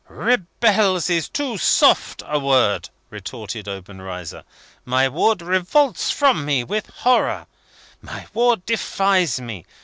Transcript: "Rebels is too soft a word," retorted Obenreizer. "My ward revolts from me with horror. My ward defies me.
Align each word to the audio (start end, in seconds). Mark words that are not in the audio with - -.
"Rebels 0.09 1.11
is 1.11 1.29
too 1.29 1.59
soft 1.59 2.23
a 2.25 2.39
word," 2.39 2.89
retorted 3.11 3.67
Obenreizer. 3.67 4.43
"My 4.83 5.07
ward 5.07 5.43
revolts 5.43 6.09
from 6.09 6.43
me 6.43 6.63
with 6.63 6.87
horror. 6.87 7.45
My 8.01 8.25
ward 8.33 8.65
defies 8.65 9.39
me. 9.39 9.63